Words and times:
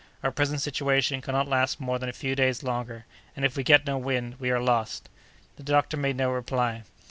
Our 0.23 0.31
present 0.31 0.61
situation 0.61 1.21
cannot 1.21 1.47
last 1.47 1.79
more 1.79 1.99
than 1.99 2.09
a 2.09 2.11
few 2.11 2.35
days 2.35 2.63
longer, 2.63 3.05
and 3.35 3.45
if 3.45 3.55
we 3.55 3.63
get 3.63 3.85
no 3.85 3.99
wind, 3.99 4.39
we 4.39 4.49
are 4.49 4.59
lost." 4.59 5.09
The 5.57 5.63
doctor 5.63 5.95
made 5.95 6.15
no 6.17 6.31
reply. 6.31 6.81